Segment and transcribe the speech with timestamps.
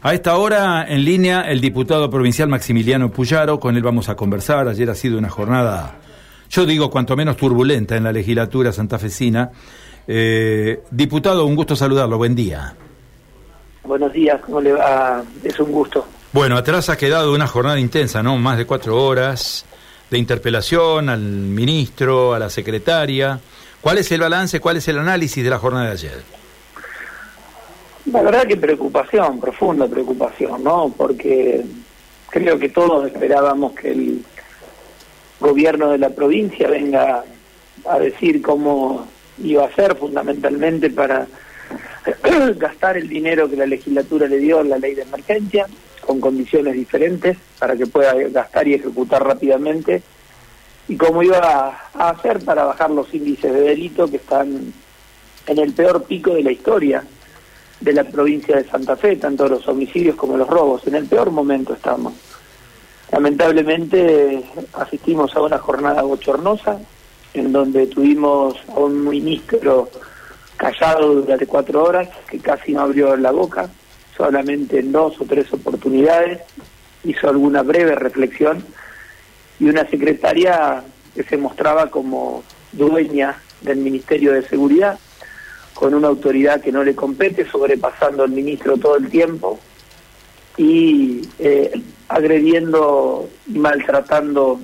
[0.00, 4.68] A esta hora, en línea, el diputado provincial Maximiliano Puyaro, con él vamos a conversar.
[4.68, 5.96] Ayer ha sido una jornada,
[6.48, 9.50] yo digo, cuanto menos turbulenta en la legislatura santafesina.
[10.06, 12.76] Eh, diputado, un gusto saludarlo, buen día.
[13.82, 15.20] Buenos días, ¿cómo le va?
[15.42, 16.06] Es un gusto.
[16.32, 18.36] Bueno, atrás ha quedado una jornada intensa, ¿no?
[18.36, 19.64] Más de cuatro horas
[20.10, 23.40] de interpelación al ministro, a la secretaria.
[23.80, 26.22] ¿Cuál es el balance, cuál es el análisis de la jornada de ayer?
[28.12, 30.92] La verdad que preocupación, profunda preocupación, ¿no?
[30.96, 31.62] Porque
[32.30, 34.24] creo que todos esperábamos que el
[35.40, 37.24] gobierno de la provincia venga
[37.86, 39.06] a decir cómo
[39.42, 41.26] iba a ser fundamentalmente para
[42.56, 45.66] gastar el dinero que la legislatura le dio en la ley de emergencia
[46.00, 50.02] con condiciones diferentes para que pueda gastar y ejecutar rápidamente
[50.88, 54.72] y cómo iba a hacer para bajar los índices de delito que están
[55.46, 57.04] en el peor pico de la historia
[57.80, 60.86] de la provincia de Santa Fe, tanto los homicidios como los robos.
[60.86, 62.14] En el peor momento estamos.
[63.12, 64.44] Lamentablemente
[64.74, 66.78] asistimos a una jornada bochornosa
[67.34, 69.88] en donde tuvimos a un ministro
[70.56, 73.70] callado durante cuatro horas, que casi no abrió la boca,
[74.16, 76.40] solamente en dos o tres oportunidades
[77.04, 78.64] hizo alguna breve reflexión
[79.60, 80.82] y una secretaria
[81.14, 84.98] que se mostraba como dueña del Ministerio de Seguridad
[85.78, 89.60] con una autoridad que no le compete, sobrepasando al ministro todo el tiempo
[90.56, 94.58] y eh, agrediendo y maltratando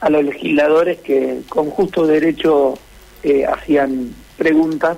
[0.00, 2.74] a los legisladores que con justo derecho
[3.22, 4.96] eh, hacían preguntas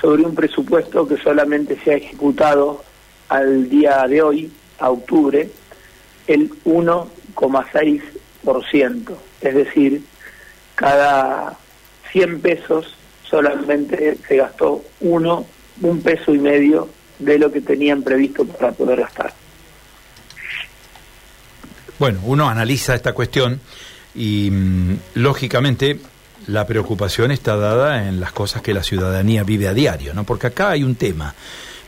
[0.00, 2.82] sobre un presupuesto que solamente se ha ejecutado
[3.28, 5.48] al día de hoy, a octubre,
[6.26, 9.12] el 1,6%.
[9.42, 10.02] Es decir,
[10.74, 11.56] cada
[12.10, 12.96] 100 pesos
[13.30, 15.46] solamente se gastó uno,
[15.80, 19.32] un peso y medio de lo que tenían previsto para poder gastar.
[21.98, 23.60] Bueno, uno analiza esta cuestión
[24.14, 26.00] y mm, lógicamente
[26.46, 30.24] la preocupación está dada en las cosas que la ciudadanía vive a diario, ¿no?
[30.24, 31.34] Porque acá hay un tema.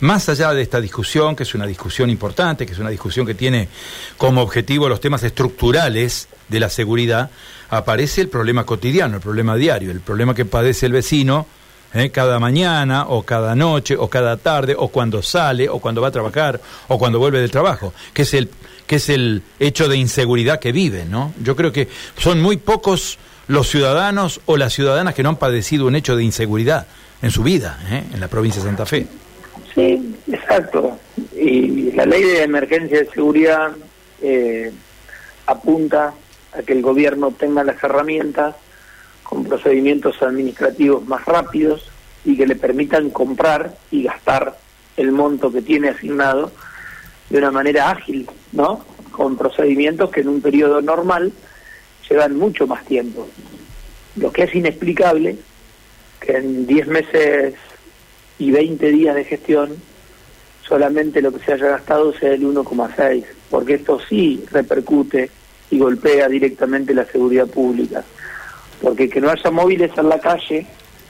[0.01, 3.35] Más allá de esta discusión, que es una discusión importante, que es una discusión que
[3.35, 3.69] tiene
[4.19, 7.31] como objetivo los temas estructurales de la seguridad,
[7.73, 11.47] aparece el problema cotidiano, el problema diario, el problema que padece el vecino
[11.95, 12.11] ¿eh?
[12.11, 16.11] cada mañana o cada noche o cada tarde o cuando sale o cuando va a
[16.11, 18.51] trabajar o cuando vuelve del trabajo, que es el
[18.87, 21.33] que es el hecho de inseguridad que vive, ¿no?
[21.43, 21.89] Yo creo que
[22.19, 23.19] son muy pocos
[23.49, 26.87] los ciudadanos o las ciudadanas que no han padecido un hecho de inseguridad
[27.23, 28.03] en su vida, ¿eh?
[28.13, 29.07] en la provincia de Santa Fe.
[29.75, 30.99] Sí, exacto.
[31.35, 33.71] Y la ley de emergencia de seguridad
[34.21, 34.71] eh,
[35.47, 36.13] apunta
[36.53, 38.57] a que el gobierno tenga las herramientas
[39.23, 41.91] con procedimientos administrativos más rápidos
[42.25, 44.59] y que le permitan comprar y gastar
[44.97, 46.53] el monto que tiene asignado
[47.31, 48.85] de una manera ágil, ¿no?
[49.11, 51.33] Con procedimientos que en un periodo normal
[52.09, 53.27] llevan mucho más tiempo.
[54.17, 55.37] Lo que es inexplicable
[56.21, 57.55] que en 10 meses
[58.39, 59.77] y 20 días de gestión
[60.67, 65.31] solamente lo que se haya gastado sea el 1,6, porque esto sí repercute
[65.73, 68.05] y golpea directamente la seguridad pública.
[68.81, 70.67] Porque que no haya móviles en la calle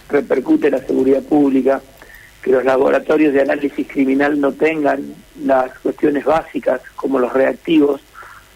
[0.09, 1.83] repercute en la seguridad pública,
[2.43, 5.15] que los laboratorios de análisis criminal no tengan
[5.45, 8.01] las cuestiones básicas como los reactivos,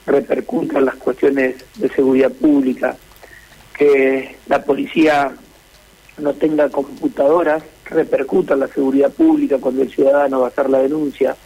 [0.07, 2.97] repercutan las cuestiones de seguridad pública,
[3.77, 5.33] que la policía
[6.19, 10.79] no tenga computadoras, repercuta en la seguridad pública cuando el ciudadano va a hacer la
[10.79, 11.37] denuncia,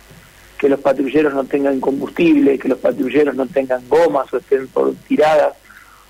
[0.61, 4.95] que los patrulleros no tengan combustible, que los patrulleros no tengan gomas o estén por
[5.09, 5.55] tiradas,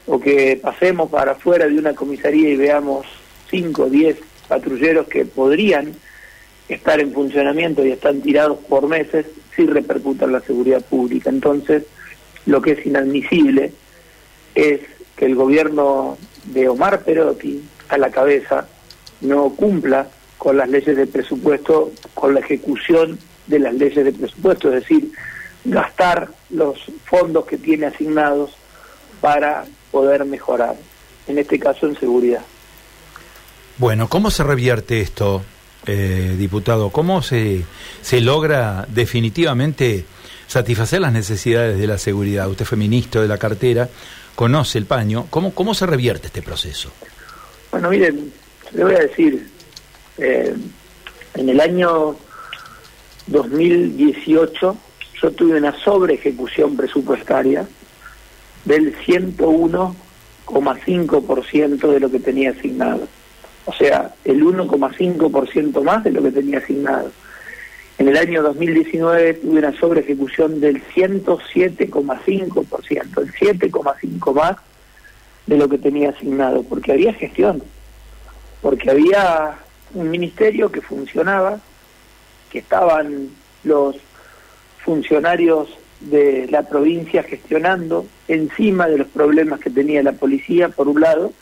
[0.07, 3.07] o que pasemos para afuera de una comisaría y veamos
[3.49, 4.19] 5 o 10
[4.49, 5.95] patrulleros que podrían
[6.69, 11.31] estar en funcionamiento y están tirados por meses, sí repercutan la seguridad pública.
[11.31, 11.85] Entonces,
[12.47, 13.71] lo que es inadmisible
[14.57, 14.81] es
[15.15, 18.67] que el gobierno de Omar Perotti a la cabeza
[19.21, 23.17] no cumpla con las leyes de presupuesto, con la ejecución
[23.51, 25.11] de las leyes de presupuesto, es decir,
[25.65, 28.53] gastar los fondos que tiene asignados
[29.21, 30.77] para poder mejorar,
[31.27, 32.43] en este caso en seguridad.
[33.77, 35.43] Bueno, ¿cómo se revierte esto,
[35.87, 36.91] eh, diputado?
[36.91, 37.65] ¿Cómo se,
[38.03, 40.05] se logra definitivamente
[40.47, 42.49] satisfacer las necesidades de la seguridad?
[42.49, 43.89] Usted fue ministro de la cartera,
[44.35, 45.27] conoce el paño.
[45.31, 46.91] ¿Cómo, cómo se revierte este proceso?
[47.71, 48.33] Bueno, miren,
[48.73, 49.49] le voy a decir,
[50.19, 50.55] eh,
[51.35, 52.17] en el año
[53.31, 54.77] 2018
[55.23, 57.67] yo tuve una sobre ejecución presupuestaria
[58.65, 63.07] del 101,5% de lo que tenía asignado.
[63.67, 67.11] O sea, el 1,5% más de lo que tenía asignado.
[67.99, 74.57] En el año 2019 tuve una sobre ejecución del 107,5%, el 7,5 más
[75.47, 77.63] de lo que tenía asignado, porque había gestión,
[78.63, 79.59] porque había
[79.95, 81.61] un ministerio que funcionaba,
[82.51, 83.31] que estaban
[83.65, 83.97] los
[84.85, 85.69] funcionarios
[86.01, 91.33] de la provincia gestionando encima de los problemas que tenía la policía, por un lado,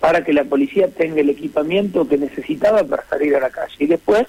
[0.00, 3.74] para que la policía tenga el equipamiento que necesitaba para salir a la calle.
[3.78, 4.26] Y después,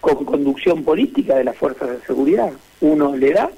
[0.00, 2.52] con conducción política de las fuerzas de seguridad.
[2.80, 3.50] Uno le da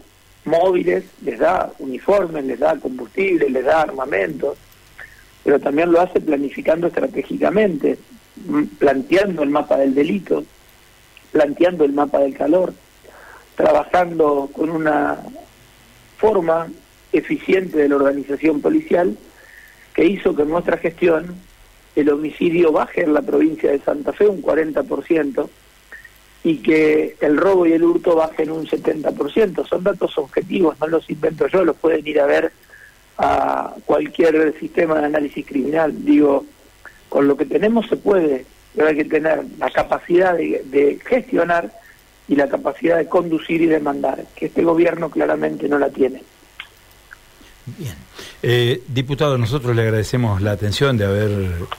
[0.44, 4.56] móviles, les da uniformes, les da combustible, les da armamentos,
[5.44, 7.98] pero también lo hace planificando estratégicamente,
[8.78, 10.44] planteando el mapa del delito,
[11.32, 12.72] planteando el mapa del calor,
[13.54, 15.18] trabajando con una
[16.16, 16.68] forma
[17.12, 19.16] eficiente de la organización policial
[19.94, 21.34] que hizo que en nuestra gestión
[21.96, 25.48] el homicidio baje en la provincia de Santa Fe un 40%
[26.42, 29.66] y que el robo y el hurto bajen un 70%.
[29.66, 32.52] Son datos objetivos, no los invento yo, los pueden ir a ver
[33.18, 36.04] a cualquier sistema de análisis criminal.
[36.04, 36.46] Digo,
[37.08, 41.70] con lo que tenemos se puede, pero hay que tener la capacidad de, gestionar
[42.28, 46.22] y la capacidad de conducir y de mandar, que este gobierno claramente no la tiene.
[47.67, 47.94] Bien.
[48.43, 51.31] Eh, diputado, nosotros le agradecemos la atención de haber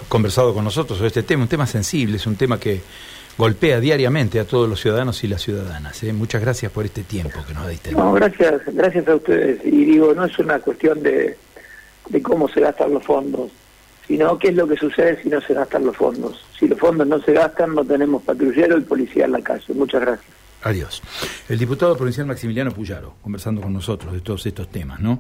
[0.08, 2.82] conversado con nosotros sobre este tema, un tema sensible, es un tema que
[3.38, 6.04] golpea diariamente a todos los ciudadanos y las ciudadanas.
[6.04, 6.14] ¿eh?
[6.14, 7.92] Muchas gracias por este tiempo que nos diste.
[7.92, 9.60] No, gracias, gracias a ustedes.
[9.66, 11.38] Y digo, no es una cuestión de,
[12.10, 13.52] de cómo se gastan los fondos,
[14.12, 16.44] sino qué es lo que sucede si no se gastan los fondos.
[16.60, 19.74] Si los fondos no se gastan, no tenemos patrullero y policía en la calle.
[19.74, 20.30] Muchas gracias.
[20.63, 21.02] Adiós.
[21.48, 25.19] El diputado provincial Maximiliano Puyaro, conversando con nosotros de todos estos temas, ¿no?